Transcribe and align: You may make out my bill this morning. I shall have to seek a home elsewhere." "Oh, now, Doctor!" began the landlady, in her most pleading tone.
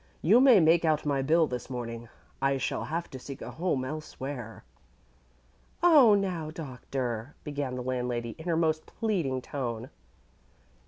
You 0.23 0.39
may 0.41 0.59
make 0.59 0.83
out 0.83 1.05
my 1.05 1.21
bill 1.21 1.45
this 1.45 1.69
morning. 1.69 2.09
I 2.41 2.57
shall 2.57 2.85
have 2.85 3.07
to 3.11 3.19
seek 3.19 3.39
a 3.39 3.51
home 3.51 3.85
elsewhere." 3.85 4.63
"Oh, 5.83 6.15
now, 6.15 6.49
Doctor!" 6.49 7.35
began 7.43 7.75
the 7.75 7.83
landlady, 7.83 8.31
in 8.39 8.45
her 8.47 8.57
most 8.57 8.87
pleading 8.87 9.43
tone. 9.43 9.91